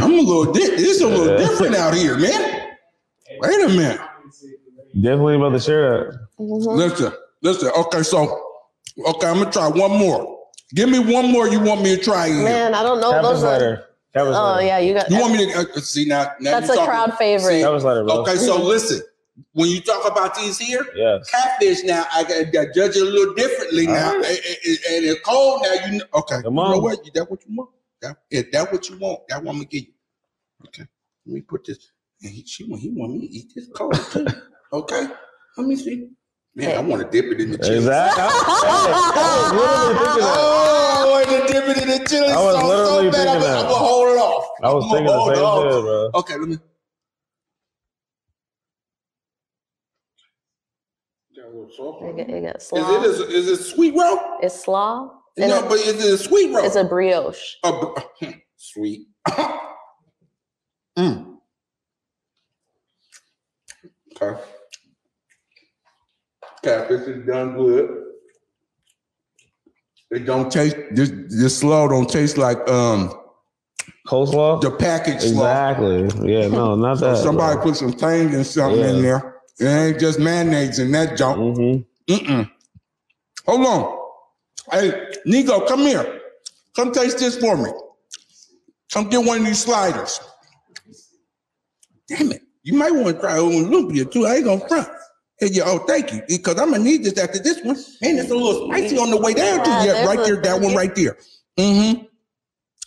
[0.00, 2.70] I'm a little di- this is a little different out here, man.
[3.38, 4.00] Wait a minute.
[5.00, 6.18] Definitely about to share that.
[6.40, 6.78] Mm-hmm.
[6.78, 7.70] Listen, listen.
[7.78, 8.22] Okay, so
[9.06, 10.35] okay, I'm gonna try one more.
[10.74, 12.44] Give me one more you want me to try in here.
[12.44, 13.10] Man, I don't know.
[13.12, 13.58] Cabbage Those are.
[13.58, 13.84] slider.
[14.14, 14.66] Cabbage Oh slider.
[14.66, 15.10] yeah, you got.
[15.10, 16.32] You want me to uh, see now?
[16.40, 17.60] now That's a talking- crowd favorite.
[17.60, 18.20] Cabbage slider, bro.
[18.22, 19.00] Okay, so listen.
[19.52, 21.30] When you talk about these here, Yes.
[21.30, 24.40] catfish now, I got I judge it a little differently now, All and, right.
[24.66, 25.86] and- and it's cold now.
[25.86, 26.40] You know, okay?
[26.42, 26.66] Come on.
[26.68, 26.82] You know on.
[26.82, 27.14] what?
[27.14, 27.70] That what you want?
[28.00, 29.92] That, if that what you want, that what I'm gonna give you.
[30.68, 30.84] Okay,
[31.26, 31.92] let me put this.
[32.22, 34.26] And he, she want he want me to eat this cold too.
[34.72, 35.06] Okay,
[35.58, 36.08] let me see.
[36.56, 37.76] Man, I want to dip it in the chili.
[37.76, 38.22] Exactly.
[38.24, 38.28] I
[39.36, 40.36] was literally thinking that.
[40.38, 43.28] Oh, I want to dip it in the chili I was sauce so literally bad.
[43.28, 44.48] I'm, thinking gonna- I'm gonna hold it off.
[44.62, 45.62] I was I'm thinking the same it off.
[45.74, 46.10] shit, bro.
[46.14, 46.58] Okay, let me.
[51.36, 52.34] Got a little salt You on get, it.
[52.36, 54.18] you get Is it is, is it sweet roll?
[54.42, 55.10] It's slaw.
[55.36, 56.64] And No, it- but is it a sweet roll?
[56.64, 57.56] it's a brioche.
[57.64, 59.08] A br- sweet.
[60.98, 61.36] mm.
[64.22, 64.40] Okay.
[66.66, 68.02] Catfish is done good.
[70.10, 73.12] It don't taste this this slaw don't taste like um
[74.08, 74.60] Coleslaw?
[74.60, 76.08] The package Exactly.
[76.32, 77.22] Yeah, no, not So that.
[77.22, 79.36] somebody put some tang and something in there.
[79.60, 81.38] It ain't just mayonnaise in that junk.
[81.38, 82.12] Mm-hmm.
[82.12, 82.50] Mm-mm.
[83.46, 83.98] Hold on.
[84.72, 86.20] Hey, Nico, come here.
[86.74, 87.70] Come taste this for me.
[88.92, 90.20] Come get one of these sliders.
[92.08, 92.42] Damn it.
[92.64, 94.26] You might want to try Olympia too.
[94.26, 94.88] I ain't gonna front.
[95.38, 96.22] Hey, yeah, oh, thank you.
[96.28, 97.76] Because I'm gonna need this after this one.
[98.00, 99.70] Man, it's a little spicy on the way down too.
[99.70, 101.18] Yeah, Yeah, right there, that one right there.
[101.58, 102.04] Mm-hmm.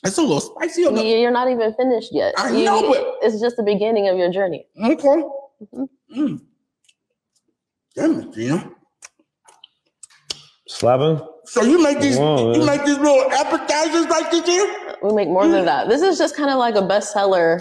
[0.05, 2.33] It's a little spicy on the You- You're not even finished yet.
[2.37, 4.65] I You- know, but- it's just the beginning of your journey.
[4.83, 5.23] Okay.
[6.15, 6.39] Mm.
[7.95, 8.71] Damn it, Gina.
[10.67, 11.19] Slapping?
[11.45, 14.95] So you make these Wow, you make these little appetizers like this here?
[15.01, 15.89] We make more than that.
[15.89, 17.59] This is just kind of like a bestseller.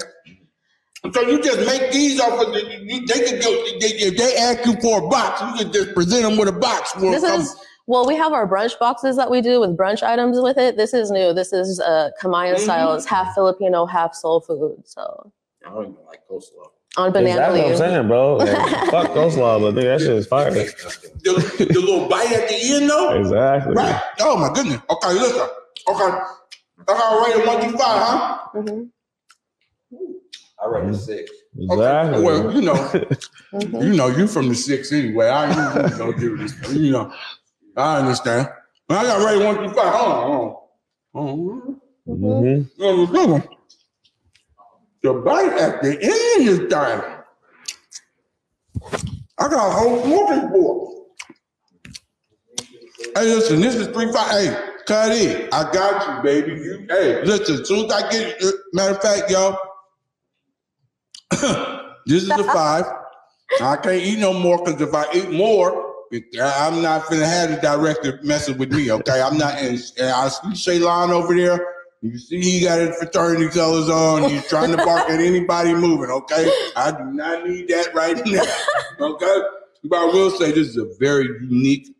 [1.12, 4.36] So you just make these off of the, you, they could go they, if they
[4.36, 6.92] ask you for a box, you could just present them with a box.
[6.92, 7.56] For This is
[7.86, 10.76] well, we have our brunch boxes that we do with brunch items with it.
[10.76, 11.32] This is new.
[11.32, 12.92] This is uh, Kamayan style.
[12.94, 14.82] It's half Filipino, half soul food.
[14.84, 15.32] So
[15.64, 16.68] I don't even like coleslaw.
[16.98, 18.36] on banana That's what I'm saying, bro.
[18.36, 18.48] Like,
[18.90, 20.50] fuck coleslaw, but nigga, that shit is fire.
[20.50, 23.18] The, the little bite at the end though?
[23.18, 23.74] Exactly.
[23.74, 24.02] Right.
[24.20, 24.82] Oh my goodness.
[24.90, 25.48] Okay, listen.
[25.88, 26.18] Okay.
[26.80, 28.38] I got rate one through five, huh?
[28.54, 28.82] Mm-hmm.
[30.62, 31.30] I rate a six.
[31.58, 32.22] Exactly.
[32.22, 32.90] Well, you know,
[33.52, 35.28] you know, you from the six anyway.
[35.28, 36.72] I usually don't do this.
[36.72, 37.12] You know,
[37.76, 38.48] I understand.
[38.88, 39.94] But I got rated one through five.
[39.94, 40.50] Hold on, hold
[41.14, 41.80] on.
[42.08, 42.82] Mm-hmm.
[42.82, 43.06] Hold on.
[43.14, 43.48] Hold on.
[45.02, 47.02] The bite at the end is dying.
[49.38, 50.94] I got a whole smorgasbord.
[53.14, 54.30] Hey, listen, this is three five.
[54.30, 55.48] Hey, cut it.
[55.52, 56.52] I got you, baby.
[56.60, 57.60] You, hey, listen.
[57.60, 58.42] As soon as I get
[58.72, 59.56] matter of fact, y'all,
[62.06, 62.84] this is a five.
[63.60, 65.94] I can't eat no more because if I eat more,
[66.40, 68.90] I'm not gonna have the director messing with me.
[68.90, 69.54] Okay, I'm not.
[69.58, 71.74] And, I see Shaylon over there.
[72.00, 74.30] You see, he got his fraternity colors on.
[74.30, 76.10] He's trying to bark at anybody moving.
[76.10, 78.42] Okay, I do not need that right now.
[79.00, 79.40] Okay,
[79.84, 81.94] but I will say this is a very unique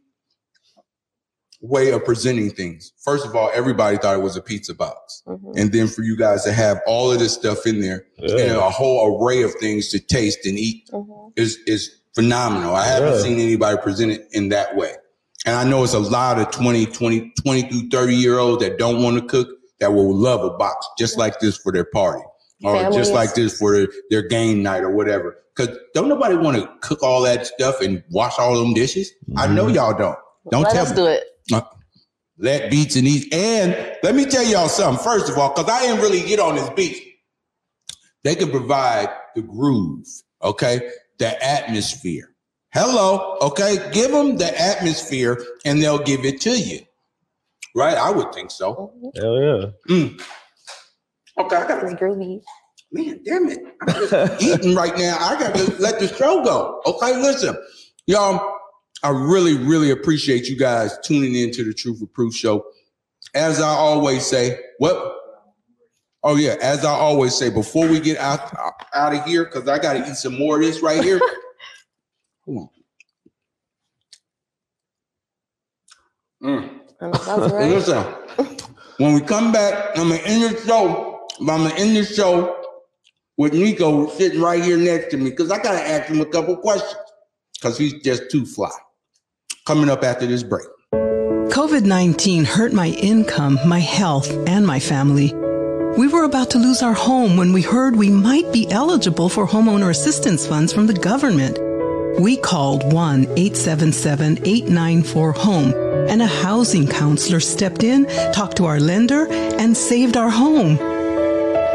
[1.61, 2.93] way of presenting things.
[3.05, 5.23] First of all, everybody thought it was a pizza box.
[5.27, 5.53] Mm-hmm.
[5.57, 8.71] And then for you guys to have all of this stuff in there and a
[8.71, 11.29] whole array of things to taste and eat mm-hmm.
[11.37, 12.75] is is phenomenal.
[12.75, 13.23] I haven't Yeah.
[13.23, 14.95] seen anybody present it in that way.
[15.47, 18.79] And I know it's a lot of 20, 20, 20 through 30 year olds that
[18.79, 19.49] don't want to cook
[19.81, 22.23] that will love a box just like this for their party
[22.65, 25.37] or just like this for their, their game night or whatever.
[25.55, 29.13] Cause don't nobody want to cook all that stuff and wash all them dishes.
[29.37, 29.75] I know mm-hmm.
[29.75, 30.19] y'all don't.
[30.51, 30.97] Don't Let tell us me.
[30.97, 31.25] do it.
[31.53, 31.63] Uh,
[32.39, 33.27] let beats and eats.
[33.33, 36.55] And let me tell y'all something, first of all, because I didn't really get on
[36.57, 37.05] this beat.
[38.25, 40.07] They can provide the groove,
[40.43, 40.91] okay?
[41.19, 42.35] The atmosphere.
[42.73, 43.91] Hello, okay?
[43.93, 46.81] Give them the atmosphere and they'll give it to you.
[47.75, 47.97] Right?
[47.97, 48.93] I would think so.
[49.17, 49.67] Hell yeah.
[49.89, 50.21] Mm.
[51.39, 52.43] Okay, I got It's groovy.
[52.91, 53.59] Man, damn it.
[53.83, 55.17] I'm just eating right now.
[55.21, 56.81] I got to let the show go.
[56.87, 57.57] Okay, listen.
[58.07, 58.58] Y'all,
[59.03, 62.65] I really, really appreciate you guys tuning in to the Truth with Proof show.
[63.35, 65.17] As I always say, what?
[66.25, 66.57] Oh, yeah.
[66.61, 68.53] As I always say, before we get out,
[68.95, 71.21] out of here, because I got to eat some more of this right here.
[72.45, 72.69] Hold on.
[76.43, 76.75] Mm.
[77.01, 77.71] Right.
[77.71, 78.03] Listen,
[78.97, 81.29] when we come back, I'm gonna end the show.
[81.39, 82.61] I'm gonna end the show
[83.37, 86.57] with Nico sitting right here next to me because I gotta ask him a couple
[86.57, 86.97] questions
[87.55, 88.73] because he's just too fly.
[89.69, 90.67] Coming up after this break.
[90.95, 95.35] COVID 19 hurt my income, my health, and my family.
[95.99, 99.47] We were about to lose our home when we heard we might be eligible for
[99.47, 101.59] homeowner assistance funds from the government.
[102.19, 105.75] We called 1 877 894 HOME,
[106.09, 110.79] and a housing counselor stepped in, talked to our lender, and saved our home.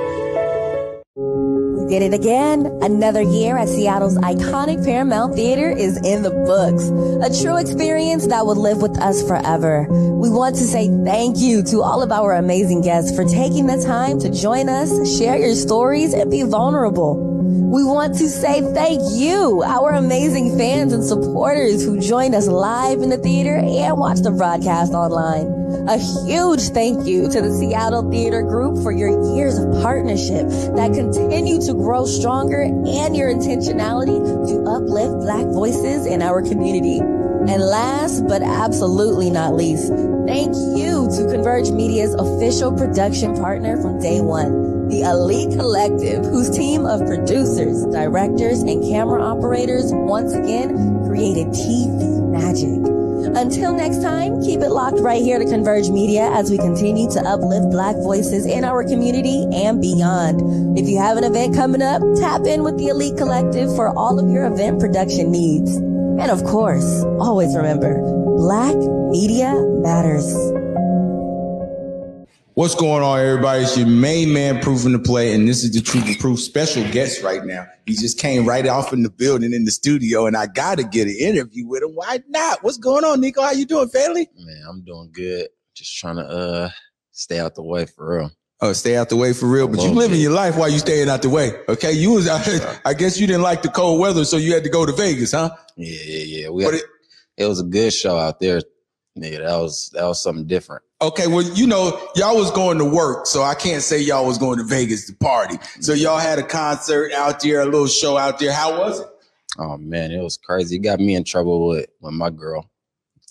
[1.76, 2.68] We did it again.
[2.84, 6.90] Another year at Seattle's iconic Paramount Theater is in the books.
[7.26, 9.88] A true experience that will live with us forever.
[9.90, 13.82] We want to say thank you to all of our amazing guests for taking the
[13.84, 17.27] time to join us, share your stories, and be vulnerable.
[17.58, 23.02] We want to say thank you, our amazing fans and supporters who joined us live
[23.02, 25.48] in the theater and watched the broadcast online.
[25.90, 30.94] A huge thank you to the Seattle Theater Group for your years of partnership that
[30.94, 37.02] continue to grow stronger and your intentionality to uplift Black voices in our community.
[37.50, 39.88] And last but absolutely not least,
[40.28, 44.90] thank you to Converge Media's official production partner from day one.
[44.90, 52.30] The Elite Collective, whose team of producers, directors, and camera operators once again created TV
[52.30, 52.84] magic.
[53.38, 57.22] Until next time, keep it locked right here to Converge Media as we continue to
[57.22, 60.78] uplift Black voices in our community and beyond.
[60.78, 64.20] If you have an event coming up, tap in with the Elite Collective for all
[64.20, 65.87] of your event production needs.
[66.20, 68.02] And of course, always remember,
[68.38, 68.76] Black
[69.12, 70.26] Media Matters.
[72.56, 73.62] What's going on, everybody?
[73.62, 76.84] It's your main man proving the play, and this is the Truth and Proof special
[76.90, 77.68] guest right now.
[77.86, 80.84] He just came right off in the building in the studio, and I got to
[80.84, 81.92] get an interview with him.
[81.92, 82.64] Why not?
[82.64, 83.44] What's going on, Nico?
[83.44, 84.28] How you doing, family?
[84.36, 85.50] Man, I'm doing good.
[85.76, 86.70] Just trying to uh
[87.12, 88.32] stay out the way for real.
[88.60, 89.68] Oh, stay out the way for real.
[89.68, 91.52] But you living your life while you staying out the way.
[91.70, 92.28] Okay, you was.
[92.86, 95.32] I guess you didn't like the cold weather, so you had to go to Vegas,
[95.32, 95.52] huh?
[95.76, 96.50] Yeah, yeah, yeah.
[96.50, 96.74] We had,
[97.38, 98.62] it, was a good show out there.
[99.16, 100.84] Nigga, that was that was something different.
[101.02, 104.40] Okay, well, you know, y'all was going to work, so I can't say y'all was
[104.40, 105.58] going to Vegas to party.
[105.80, 108.52] So y'all had a concert out there, a little show out there.
[108.52, 109.08] How was it?
[109.60, 110.78] Oh man, it was crazy.
[110.78, 112.68] It got me in trouble with with my girl.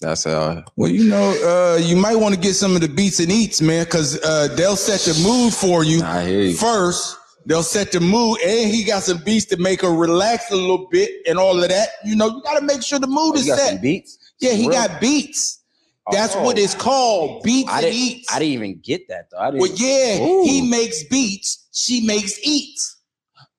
[0.01, 0.63] That's how.
[0.77, 1.31] Well, you know,
[1.75, 4.49] uh, you might want to get some of the beats and eats, man, because uh,
[4.55, 6.57] they'll set the mood for you, I hear you.
[6.57, 7.17] first.
[7.47, 10.89] They'll set the mood, and he got some beats to make her relax a little
[10.91, 11.91] bit and all of that.
[12.05, 13.69] You know, you got to make sure the mood Oh, is got set.
[13.75, 14.19] some beats?
[14.41, 14.73] Yeah, he real?
[14.73, 15.63] got beats.
[16.11, 16.43] That's Oh.
[16.43, 18.33] what it's called, beats I and didn't, eats.
[18.35, 19.39] I didn't even get that though.
[19.39, 19.61] I didn't.
[19.61, 20.43] Well, yeah, Ooh.
[20.45, 22.97] he makes beats, she makes eats.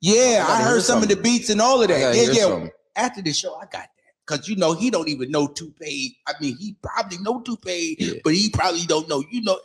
[0.01, 2.13] Yeah, I I, heard hear some of the beats and all of that.
[2.15, 2.41] Yeah, yeah.
[2.43, 2.69] something.
[2.95, 3.87] After the show, I got.
[4.27, 6.17] Cause you know he don't even know Toupee.
[6.27, 9.23] I mean, he probably know Toupee, but he probably don't know.
[9.31, 9.59] You know,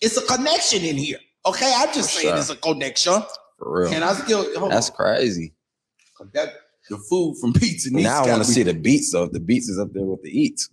[0.00, 1.18] it's a connection in here.
[1.44, 2.38] Okay, I'm just For saying sure.
[2.38, 3.20] it's a connection.
[3.58, 3.92] For real.
[3.92, 4.96] And I still That's on.
[4.96, 5.54] crazy.
[6.32, 6.54] that
[6.88, 7.90] the food from pizza.
[7.90, 9.26] Needs Now I want gotta see the beats though.
[9.26, 10.70] The beats is up there with the eats.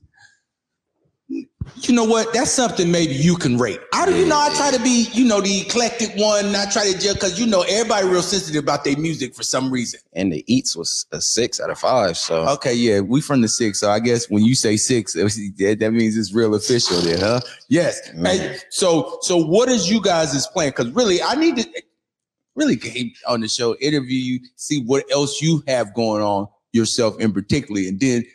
[1.76, 2.34] You know what?
[2.34, 3.80] That's something maybe you can rate.
[3.94, 6.56] I do, you know, I try to be, you know, the eclectic one.
[6.56, 9.72] I try to just because you know everybody real sensitive about their music for some
[9.72, 10.00] reason.
[10.14, 12.18] And the eats was a six out of five.
[12.18, 15.90] So Okay, yeah, we from the six, so I guess when you say six, that
[15.94, 17.40] means it's real official, then, huh?
[17.70, 18.10] Yes.
[18.12, 18.28] Mm.
[18.28, 20.72] Hey, so, so what is you guys is playing?
[20.72, 21.84] Because really, I need to
[22.56, 27.20] really came on the show, interview you, see what else you have going on yourself
[27.20, 28.26] in particularly, and then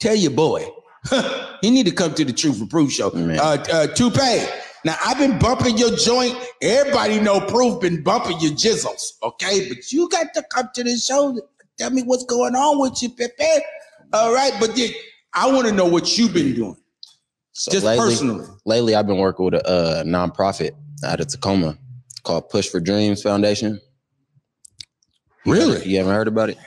[0.00, 0.68] tell your boy
[1.60, 3.08] he need to come to the Truth and Proof show.
[3.08, 4.44] Uh, uh, Toupee.
[4.84, 6.36] Now I've been bumping your joint.
[6.62, 9.68] Everybody know Proof been bumping your jizzles, okay?
[9.68, 11.38] But you got to come to the show.
[11.78, 13.64] Tell me what's going on with you, Pepe.
[14.12, 14.90] All right, but then
[15.34, 16.76] I want to know what you've been doing.
[17.52, 18.46] So Just lately, personally.
[18.64, 20.70] Lately, I've been working with a uh, nonprofit
[21.04, 21.76] out of Tacoma
[22.22, 23.80] called Push for Dreams Foundation.
[25.44, 25.84] You Really?
[25.84, 26.58] you haven't heard about it?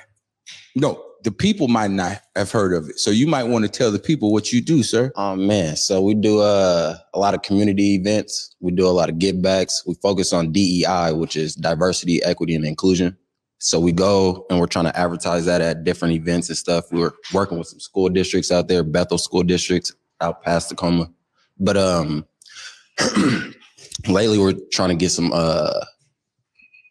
[0.76, 3.00] No, the people might not have heard of it.
[3.00, 5.12] So you might want to tell the people what you do, sir.
[5.16, 8.56] Oh man, so we do uh, a lot of community events.
[8.60, 9.84] We do a lot of give backs.
[9.86, 13.18] We focus on DEI, which is diversity, equity, and inclusion.
[13.60, 16.86] So we go and we're trying to advertise that at different events and stuff.
[16.92, 21.12] We're working with some school districts out there, Bethel school districts out past Tacoma.
[21.60, 22.26] But um
[24.08, 25.86] lately we're trying to get some uh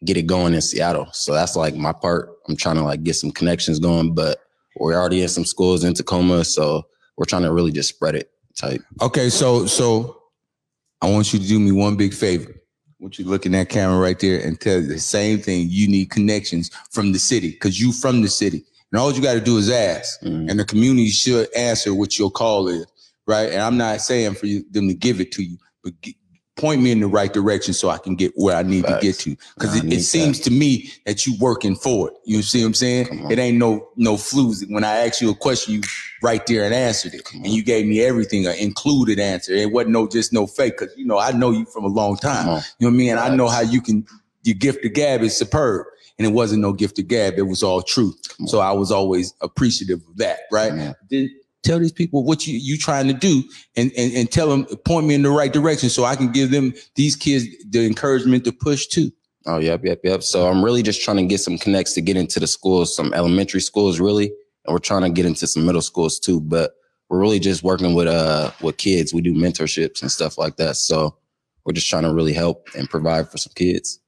[0.05, 1.09] get it going in Seattle.
[1.13, 2.31] So that's like my part.
[2.49, 4.39] I'm trying to like get some connections going, but
[4.77, 6.87] we're already in some schools in Tacoma, so
[7.17, 8.83] we're trying to really just spread it type.
[9.03, 10.23] Okay, so so
[11.03, 12.51] I want you to do me one big favor.
[12.51, 15.67] I want you to look in that camera right there and tell the same thing.
[15.71, 18.65] You need connections from the city because you from the city.
[18.93, 20.21] And all you got to do is ask.
[20.21, 20.51] Mm-hmm.
[20.51, 22.87] And the community should answer what your call is,
[23.27, 23.51] right?
[23.51, 25.95] And I'm not saying for you, them to give it to you, but
[26.61, 29.19] point me in the right direction so I can get where I need to get
[29.21, 29.37] to.
[29.55, 32.15] Because it, it seems to me that you working for it.
[32.25, 33.31] You see what I'm saying?
[33.31, 34.65] It ain't no no flus.
[34.71, 35.83] When I asked you a question, you
[36.23, 39.53] right there and answered it, and you gave me everything, an included answer.
[39.53, 40.79] It wasn't no just no fake.
[40.79, 42.47] Because you know I know you from a long time.
[42.47, 43.11] You know what I mean?
[43.11, 44.07] And I know how you can.
[44.43, 45.87] Your gift of gab is superb,
[46.19, 47.35] and it wasn't no gift of gab.
[47.37, 48.35] It was all truth.
[48.47, 50.41] So I was always appreciative of that.
[50.51, 50.95] Right?
[51.11, 51.31] Then
[51.63, 53.43] tell these people what you you trying to do,
[53.77, 56.51] and and and tell them point me in the right direction so I can give
[56.51, 59.11] them these kids the encouragement to push too.
[59.47, 60.23] Oh, yep, yep, yep.
[60.23, 63.15] So I'm really just trying to get some connects to get into the schools, some
[63.15, 64.27] elementary schools, really,
[64.67, 66.41] and we're trying to get into some middle schools too.
[66.41, 66.73] But
[67.09, 69.15] we're really just working with uh with kids.
[69.15, 70.77] We do mentorships and stuff like that.
[70.77, 71.17] So
[71.65, 74.01] we're just trying to really help and provide for some kids.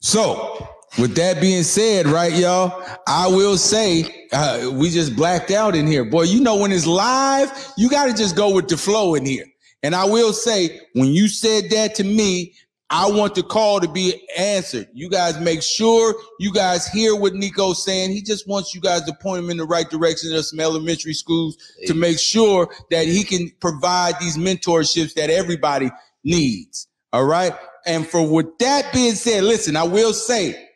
[0.00, 0.68] So,
[0.98, 5.86] with that being said, right, y'all, I will say uh, we just blacked out in
[5.86, 6.04] here.
[6.04, 9.24] Boy, you know, when it's live, you got to just go with the flow in
[9.24, 9.46] here.
[9.82, 12.54] And I will say, when you said that to me,
[12.92, 14.88] I want the call to be answered.
[14.92, 18.10] You guys make sure you guys hear what Nico's saying.
[18.10, 21.14] He just wants you guys to point him in the right direction of some elementary
[21.14, 25.88] schools to make sure that he can provide these mentorships that everybody
[26.24, 26.88] needs.
[27.12, 27.52] All right.
[27.86, 30.69] And for with that being said, listen, I will say,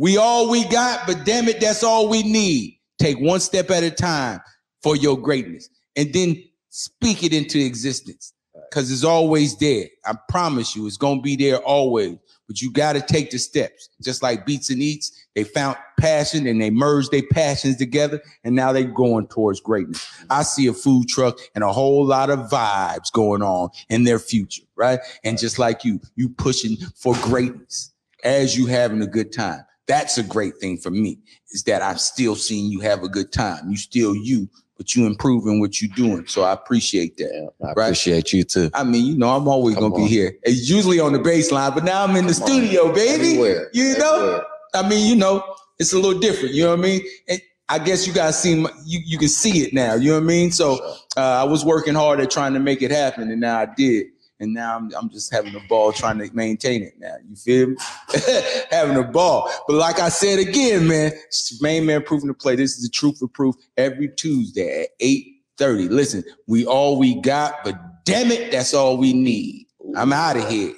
[0.00, 2.80] we all we got, but damn it, that's all we need.
[2.98, 4.40] Take one step at a time
[4.82, 8.32] for your greatness, and then speak it into existence.
[8.72, 9.88] Cause it's always there.
[10.06, 12.16] I promise you, it's gonna be there always.
[12.46, 13.90] But you gotta take the steps.
[14.00, 18.54] Just like Beats and Eats, they found passion and they merged their passions together, and
[18.54, 20.06] now they're going towards greatness.
[20.30, 24.18] I see a food truck and a whole lot of vibes going on in their
[24.18, 25.00] future, right?
[25.24, 27.92] And just like you, you pushing for greatness
[28.24, 29.64] as you having a good time.
[29.90, 31.18] That's a great thing for me,
[31.50, 33.68] is that I'm still seeing you have a good time.
[33.68, 36.28] You still you, but you improving what you're doing.
[36.28, 37.50] So I appreciate that.
[37.66, 38.70] I appreciate you too.
[38.72, 40.02] I mean, you know, I'm always Come gonna on.
[40.02, 40.32] be here.
[40.44, 43.32] It's usually on the baseline, but now I'm in the studio, baby.
[43.32, 43.70] Everywhere.
[43.72, 45.42] You know, I mean, you know,
[45.80, 46.54] it's a little different.
[46.54, 47.00] You know what I mean?
[47.28, 49.94] And I guess you guys see my, you you can see it now.
[49.94, 50.52] You know what I mean?
[50.52, 50.78] So
[51.16, 54.06] uh, I was working hard at trying to make it happen, and now I did.
[54.40, 57.14] And now I'm, I'm just having a ball trying to maintain it now.
[57.28, 57.76] You feel me?
[58.70, 59.50] having a ball.
[59.68, 61.12] But like I said again, man,
[61.60, 62.56] main man proving to play.
[62.56, 65.90] This is the truth for proof every Tuesday at 8:30.
[65.90, 67.74] Listen, we all we got, but
[68.04, 69.66] damn it, that's all we need.
[69.94, 70.72] I'm out of here.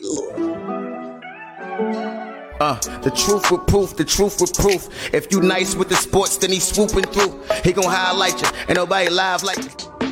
[2.61, 5.15] Uh, the truth with proof, the truth with proof.
[5.15, 7.41] If you nice with the sports, then he swooping through.
[7.63, 10.12] He gon' highlight you, and nobody live like you.